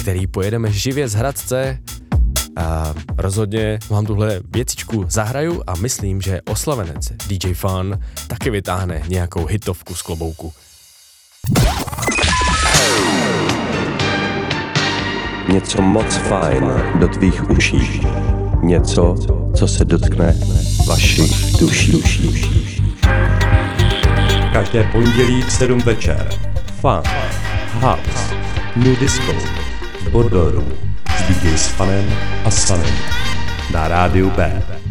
který 0.00 0.26
pojedeme 0.26 0.72
živě 0.72 1.08
z 1.08 1.14
Hradce 1.14 1.78
rozhodně 3.18 3.78
vám 3.90 4.06
tuhle 4.06 4.40
věcičku 4.50 5.04
zahraju 5.08 5.62
a 5.66 5.76
myslím, 5.76 6.20
že 6.20 6.40
oslavenec 6.40 7.12
DJ 7.26 7.54
Fun 7.54 7.98
taky 8.26 8.50
vytáhne 8.50 9.02
nějakou 9.08 9.46
hitovku 9.46 9.94
z 9.94 10.02
klobouku. 10.02 10.52
Něco 15.52 15.82
moc 15.82 16.16
fajn 16.16 16.64
do 17.00 17.08
tvých 17.08 17.50
uší. 17.50 18.06
Něco, 18.62 19.14
co 19.56 19.68
se 19.68 19.84
dotkne 19.84 20.36
vašich 20.86 21.56
duší. 21.60 22.02
Každé 24.52 24.84
pondělí 24.92 25.42
v 25.42 25.52
7 25.52 25.78
večer. 25.78 26.28
Fun, 26.80 27.02
House, 27.80 28.34
New 28.76 28.98
Disco, 28.98 29.32
Bordeaux. 30.12 30.87
DJ 31.28 31.58
s 31.58 31.68
Fanem 31.76 32.08
a 32.44 32.50
Sanem 32.50 32.94
na 33.70 33.84
rádiu 33.86 34.30
B. 34.30 34.87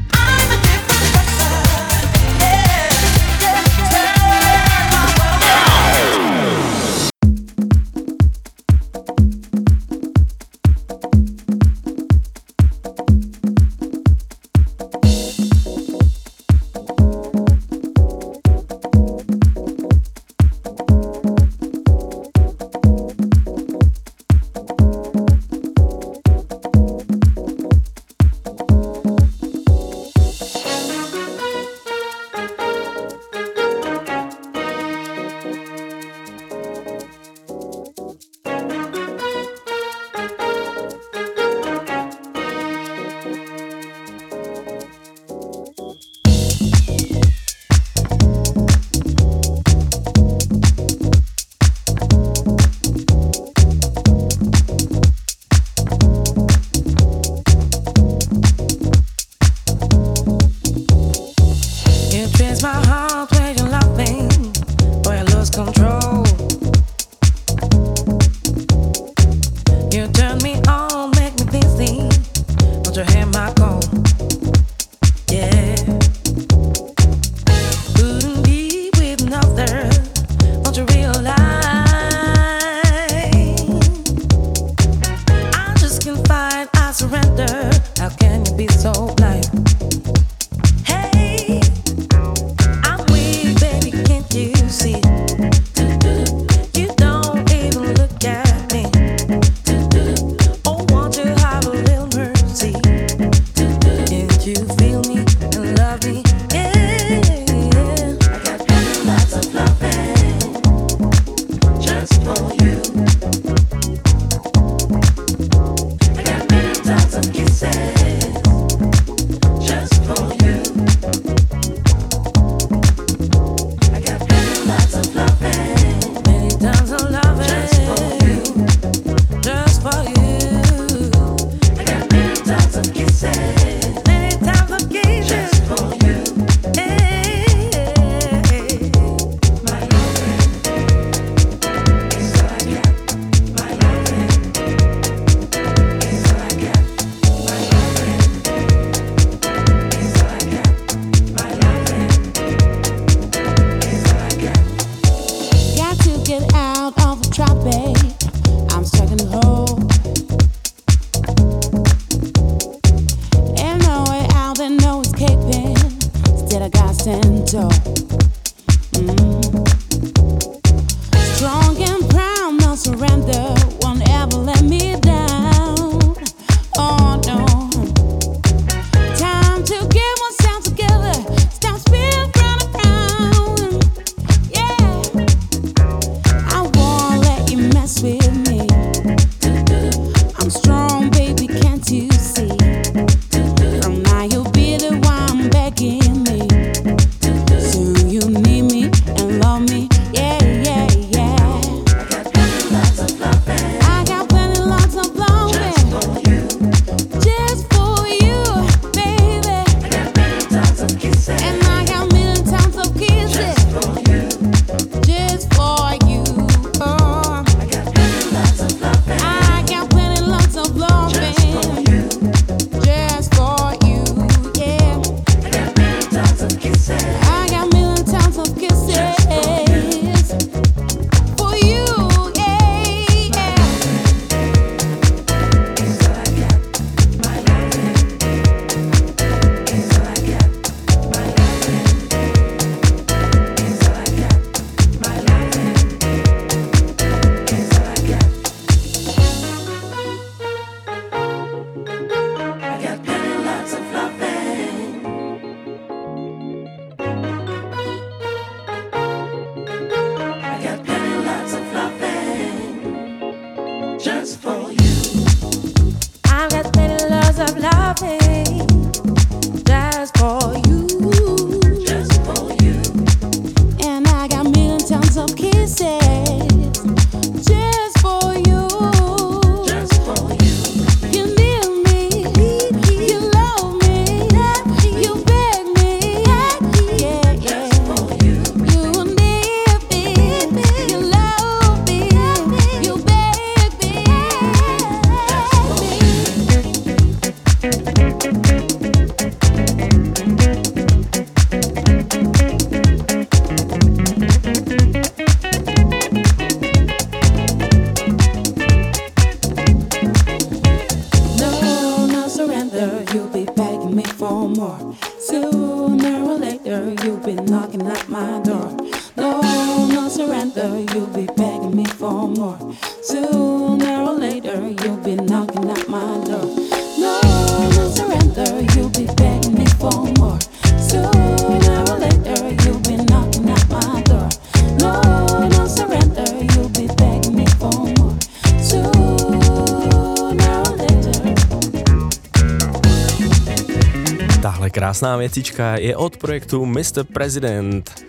krásná 344.97 345.17
věcička 345.17 345.77
je 345.77 345.95
od 345.95 346.17
projektu 346.17 346.65
Mr. 346.65 347.03
President. 347.13 348.05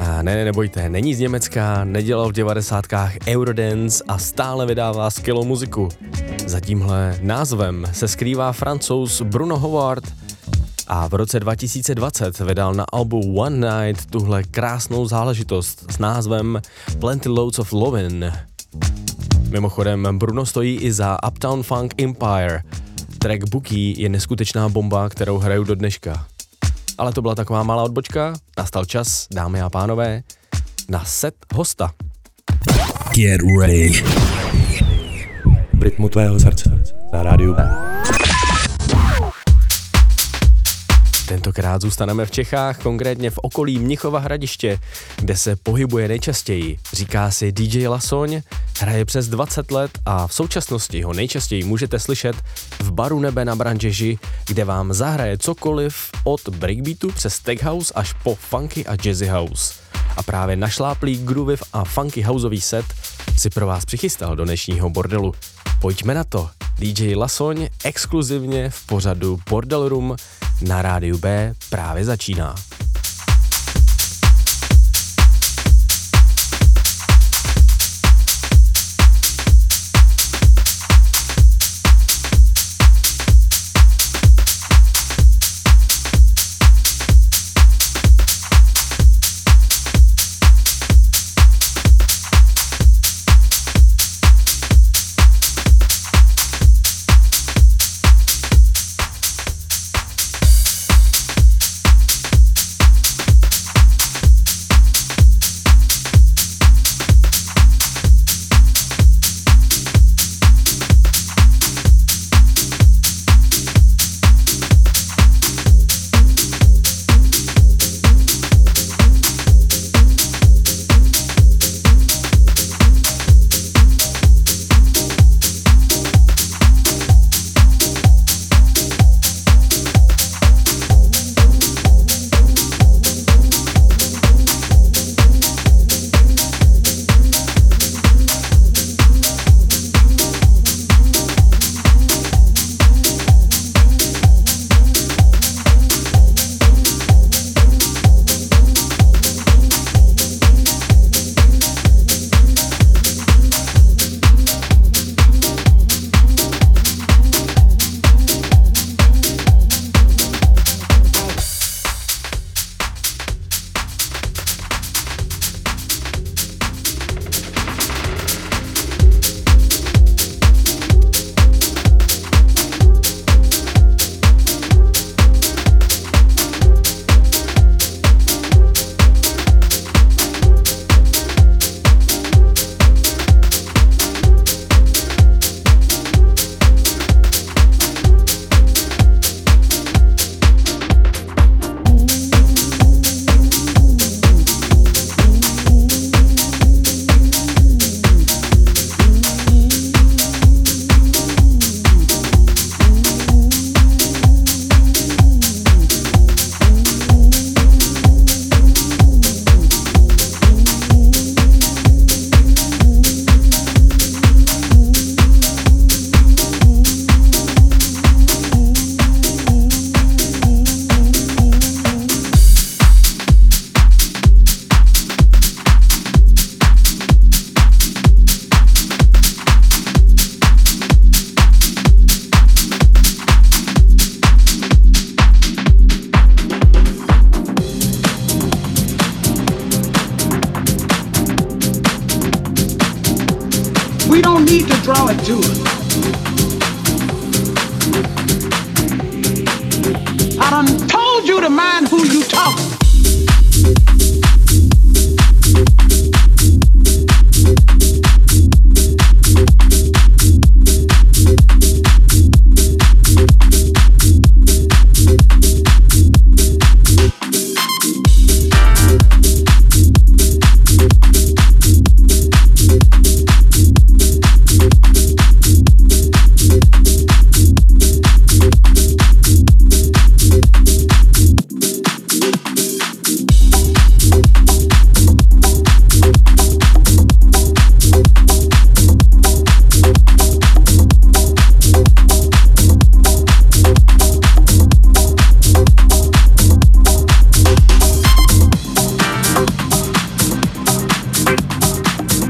A 0.00 0.22
ne, 0.22 0.36
ne, 0.36 0.44
nebojte, 0.44 0.88
není 0.88 1.14
z 1.14 1.18
Německa, 1.18 1.84
nedělal 1.84 2.28
v 2.28 2.32
devadesátkách 2.32 3.12
Eurodance 3.26 4.04
a 4.08 4.18
stále 4.18 4.66
vydává 4.66 5.10
skvělou 5.10 5.44
muziku. 5.44 5.88
Za 6.46 6.60
tímhle 6.60 7.18
názvem 7.22 7.84
se 7.92 8.08
skrývá 8.08 8.52
francouz 8.52 9.22
Bruno 9.22 9.58
Howard 9.58 10.04
a 10.86 11.08
v 11.08 11.14
roce 11.14 11.40
2020 11.40 12.38
vydal 12.40 12.74
na 12.74 12.84
albu 12.92 13.40
One 13.40 13.70
Night 13.70 14.10
tuhle 14.10 14.42
krásnou 14.42 15.06
záležitost 15.06 15.92
s 15.92 15.98
názvem 15.98 16.60
Plenty 16.98 17.28
Loads 17.28 17.58
of 17.58 17.72
Lovin'. 17.72 18.32
Mimochodem, 19.50 20.18
Bruno 20.18 20.46
stojí 20.46 20.76
i 20.76 20.92
za 20.92 21.18
Uptown 21.28 21.62
Funk 21.62 22.02
Empire– 22.02 22.62
Track 23.18 23.48
Bookie 23.50 24.00
je 24.00 24.08
neskutečná 24.08 24.68
bomba, 24.68 25.08
kterou 25.08 25.38
hraju 25.38 25.64
do 25.64 25.74
dneška. 25.74 26.26
Ale 26.98 27.12
to 27.12 27.22
byla 27.22 27.34
taková 27.34 27.62
malá 27.62 27.82
odbočka, 27.82 28.34
nastal 28.58 28.84
čas, 28.84 29.26
dámy 29.34 29.60
a 29.60 29.70
pánové, 29.70 30.22
na 30.88 31.04
set 31.04 31.34
hosta. 31.54 31.90
Get 33.14 33.40
ready. 33.60 33.92
V 35.74 35.82
rytmu 35.82 36.08
tvého 36.08 36.40
srdce 36.40 36.82
na 37.12 37.22
rádiu 37.22 37.54
B. 37.54 37.87
Tentokrát 41.38 41.82
zůstaneme 41.82 42.26
v 42.26 42.30
Čechách, 42.30 42.78
konkrétně 42.82 43.30
v 43.30 43.38
okolí 43.38 43.78
Mnichova 43.78 44.18
hradiště, 44.18 44.78
kde 45.16 45.36
se 45.36 45.56
pohybuje 45.56 46.08
nejčastěji. 46.08 46.78
Říká 46.92 47.30
si 47.30 47.52
DJ 47.52 47.88
Lasoň, 47.88 48.42
hraje 48.80 49.04
přes 49.04 49.28
20 49.28 49.70
let 49.70 49.90
a 50.06 50.26
v 50.26 50.34
současnosti 50.34 51.02
ho 51.02 51.12
nejčastěji 51.12 51.64
můžete 51.64 51.98
slyšet 51.98 52.36
v 52.80 52.90
baru 52.90 53.20
Nebe 53.20 53.44
na 53.44 53.56
Branžeži, 53.56 54.18
kde 54.46 54.64
vám 54.64 54.92
zahraje 54.92 55.38
cokoliv 55.38 56.10
od 56.24 56.48
breakbeatu 56.48 57.12
přes 57.12 57.38
tech 57.38 57.62
house 57.62 57.94
až 57.94 58.12
po 58.12 58.34
funky 58.34 58.86
a 58.86 58.96
jazzy 59.04 59.26
house. 59.26 59.74
A 60.16 60.22
právě 60.22 60.56
našláplý 60.56 61.24
groovy 61.24 61.56
a 61.72 61.84
funky 61.84 62.22
houseový 62.22 62.60
set 62.60 62.86
si 63.36 63.50
pro 63.50 63.66
vás 63.66 63.84
přichystal 63.84 64.36
do 64.36 64.44
dnešního 64.44 64.90
bordelu. 64.90 65.34
Pojďme 65.80 66.14
na 66.14 66.24
to. 66.24 66.50
DJ 66.78 67.14
Lasoň 67.16 67.68
exkluzivně 67.84 68.70
v 68.70 68.86
pořadu 68.86 69.38
Bordel 69.50 69.88
Room 69.88 70.16
na 70.62 70.82
rádiu 70.82 71.18
B 71.18 71.54
právě 71.70 72.04
začíná. 72.04 72.54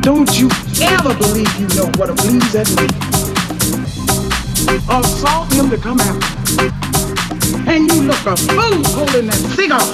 Don't 0.09 0.41
you 0.41 0.49
ever 0.81 1.15
believe 1.19 1.61
you 1.61 1.69
know 1.77 1.85
what 1.99 2.09
a 2.09 2.15
blues 2.15 2.55
at 2.55 2.67
me. 2.81 2.87
Assault 4.89 5.53
him 5.53 5.69
to 5.69 5.77
come 5.77 6.01
out. 6.01 6.25
And 7.69 7.93
you 7.93 8.05
look 8.05 8.25
a 8.25 8.35
fool 8.35 8.83
holding 8.95 9.27
that 9.27 9.37
cigar. 9.55 9.85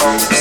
phone. 0.00 0.39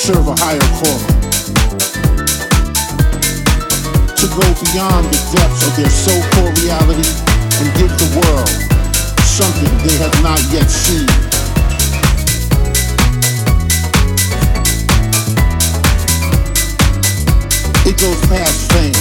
serve 0.00 0.28
a 0.28 0.34
higher 0.40 0.68
call, 0.80 0.98
To 4.16 4.26
go 4.32 4.46
beyond 4.64 5.04
the 5.12 5.20
depths 5.36 5.66
of 5.68 5.76
their 5.76 5.92
so-called 5.92 6.56
reality 6.64 7.04
and 7.60 7.68
give 7.76 7.92
the 8.00 8.08
world 8.16 8.48
something 9.20 9.68
they 9.84 10.00
have 10.00 10.16
not 10.24 10.40
yet 10.48 10.70
seen. 10.72 11.04
It 17.84 18.00
goes 18.00 18.20
past 18.32 18.72
fame. 18.72 18.96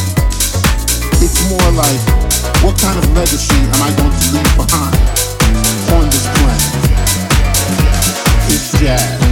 It's 1.24 1.40
more 1.48 1.72
like, 1.80 2.02
what 2.60 2.76
kind 2.78 3.00
of 3.00 3.08
legacy 3.16 3.56
am 3.56 3.82
I 3.88 3.96
going 3.96 4.12
to 4.20 4.28
leave 4.36 4.54
behind 4.60 5.00
on 5.96 6.04
this 6.12 6.28
planet? 6.36 6.76
It's 8.52 8.78
jazz. 8.82 9.29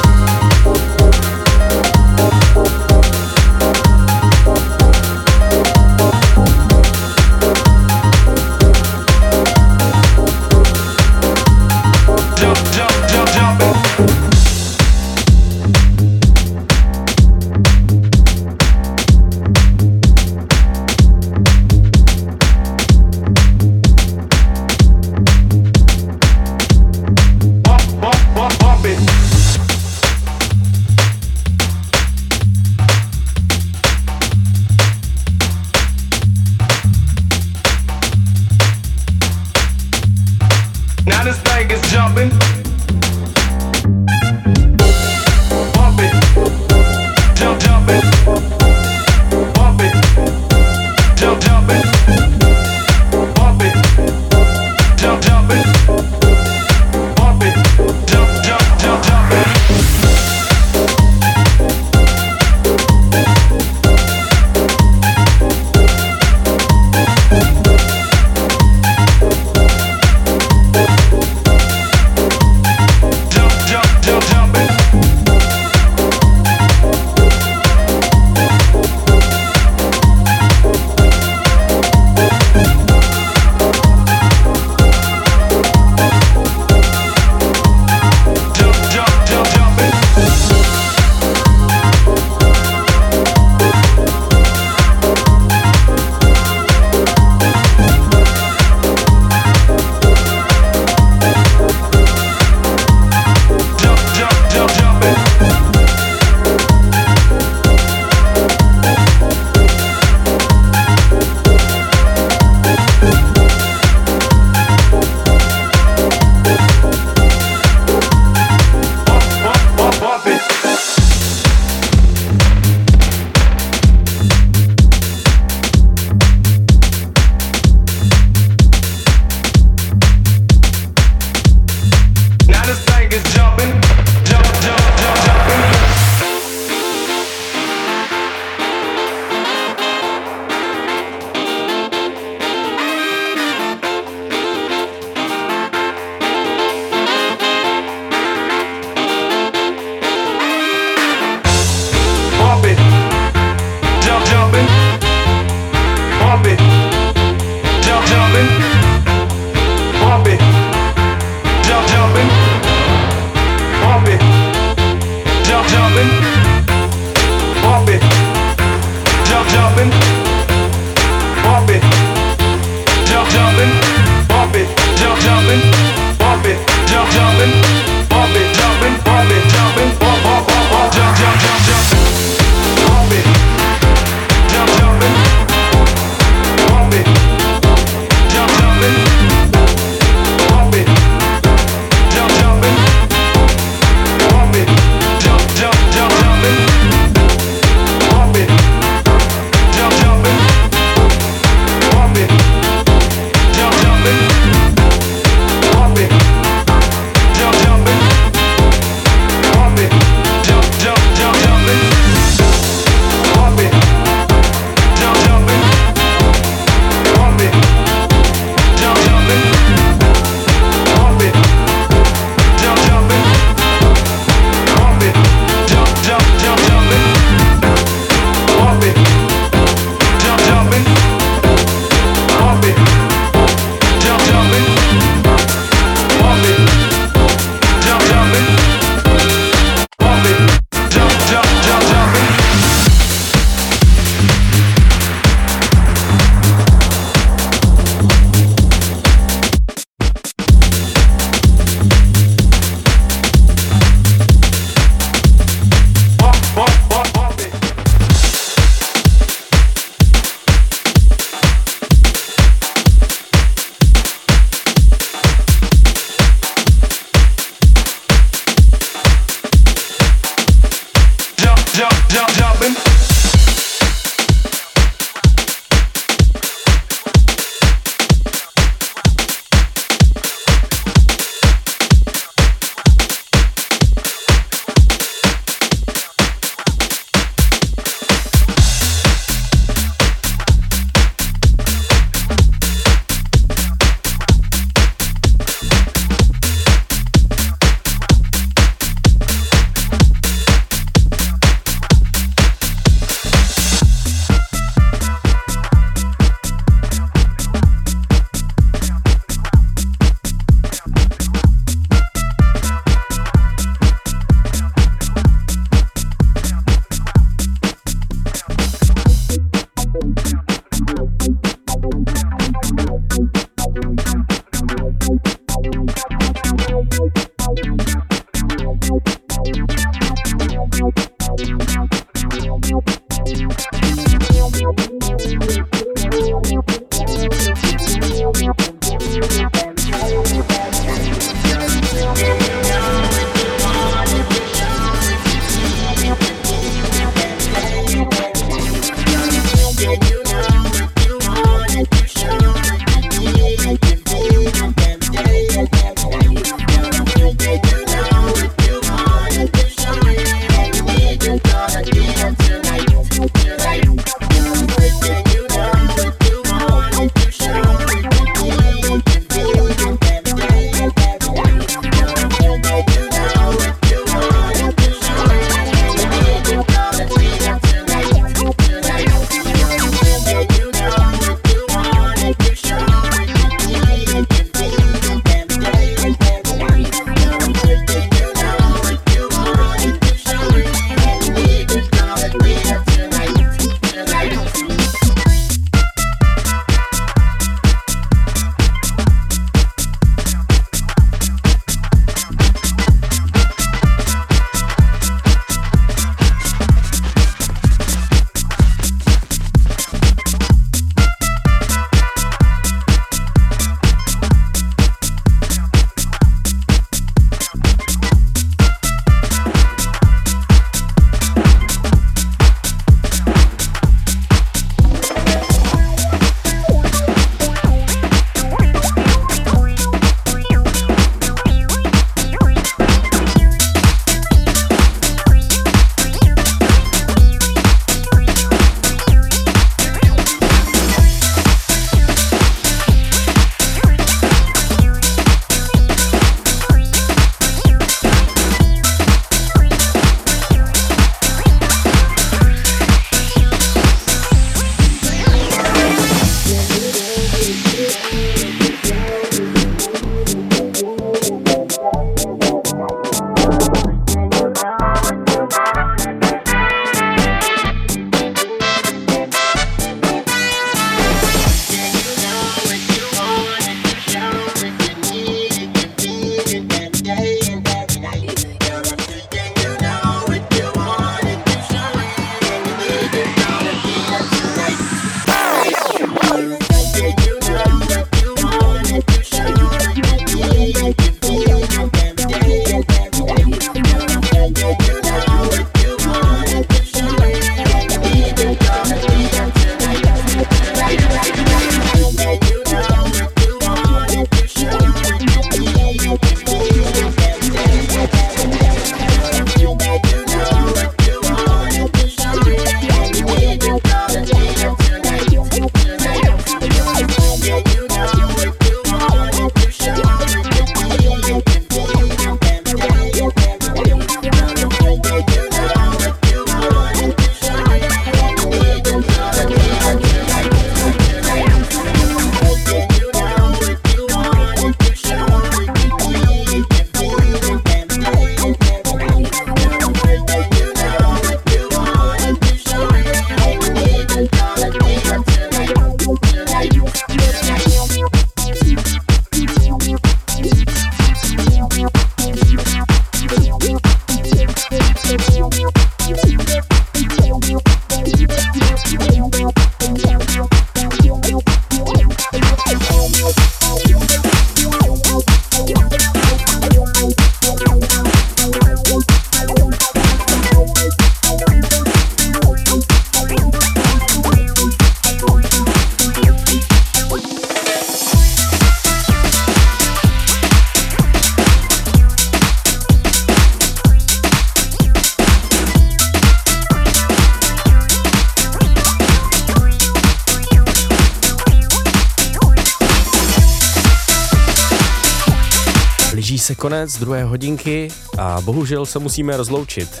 Konec 596.60 596.98
druhé 596.98 597.24
hodinky 597.24 597.88
a 598.18 598.40
bohužel 598.40 598.86
se 598.86 598.98
musíme 598.98 599.36
rozloučit. 599.36 600.00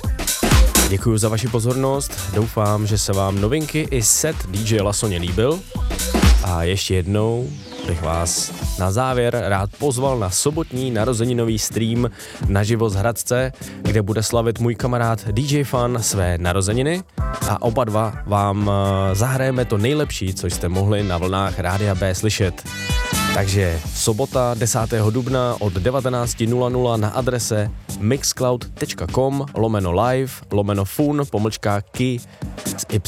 Děkuji 0.88 1.18
za 1.18 1.28
vaši 1.28 1.48
pozornost, 1.48 2.12
doufám, 2.34 2.86
že 2.86 2.98
se 2.98 3.12
vám 3.12 3.40
novinky 3.40 3.88
i 3.90 4.02
set 4.02 4.36
DJ 4.48 4.80
Lasoně 4.80 5.18
líbil 5.18 5.60
a 6.44 6.62
ještě 6.62 6.94
jednou 6.94 7.50
bych 7.86 8.02
vás 8.02 8.52
na 8.78 8.92
závěr 8.92 9.42
rád 9.46 9.70
pozval 9.78 10.18
na 10.18 10.30
sobotní 10.30 10.90
narozeninový 10.90 11.58
stream 11.58 12.10
naživo 12.48 12.90
z 12.90 12.94
Hradce, 12.94 13.52
kde 13.82 14.02
bude 14.02 14.22
slavit 14.22 14.58
můj 14.58 14.74
kamarád 14.74 15.28
DJ 15.28 15.64
Fan 15.64 15.98
své 16.02 16.38
narozeniny 16.38 17.02
a 17.48 17.62
oba 17.62 17.84
dva 17.84 18.12
vám 18.26 18.70
eh, 18.70 19.14
zahrajeme 19.14 19.64
to 19.64 19.78
nejlepší, 19.78 20.34
co 20.34 20.46
jste 20.46 20.68
mohli 20.68 21.02
na 21.02 21.18
vlnách 21.18 21.58
Rádia 21.58 21.94
B 21.94 22.14
slyšet. 22.14 22.64
Takže 23.34 23.80
sobota 23.94 24.54
10. 24.54 24.78
dubna 25.10 25.56
od 25.60 25.72
19.00 25.72 26.96
na 26.96 27.08
adrese 27.08 27.70
mixcloud.com 27.98 29.46
lomeno 29.54 29.92
live 29.92 30.32
lomeno 30.52 30.84
fun 30.84 31.22
pomlčka 31.30 31.80
ki 31.80 32.20
z 32.76 32.84
y. 32.92 33.00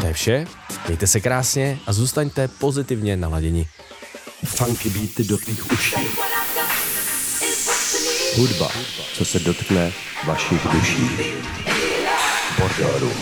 To 0.00 0.06
je 0.06 0.12
vše, 0.12 0.46
mějte 0.86 1.06
se 1.06 1.20
krásně 1.20 1.78
a 1.86 1.92
zůstaňte 1.92 2.48
pozitivně 2.48 3.16
naladěni. 3.16 3.66
Funky 4.44 4.90
beaty 4.90 5.24
do 5.24 5.38
tvých 5.38 5.72
uší. 5.72 5.96
Hudba, 8.36 8.70
co 9.14 9.24
se 9.24 9.38
dotkne 9.38 9.92
vašich 10.26 10.66
duší. 10.72 11.10
Bordelů. 12.58 13.12